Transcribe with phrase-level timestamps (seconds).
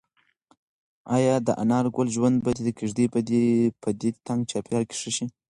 [1.15, 3.07] ایا د انارګل ژوند به د کيږدۍ
[3.83, 5.25] په دې تنګ چاپېریال کې ښه شي؟